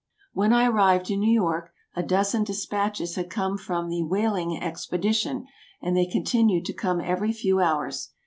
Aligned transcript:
When 0.33 0.51
I 0.51 0.65
arrived 0.65 1.11
in 1.11 1.19
New 1.19 1.31
York, 1.31 1.71
a 1.95 2.01
dozen 2.01 2.43
despatches 2.43 3.13
had 3.17 3.29
come 3.29 3.55
from 3.55 3.87
the 3.87 4.01
"whaling 4.01 4.59
expedition," 4.59 5.45
and 5.79 5.95
they 5.95 6.07
continued 6.07 6.65
to 6.65 6.73
come 6.73 6.99
every 6.99 7.31
few 7.31 7.59
hours. 7.59 8.09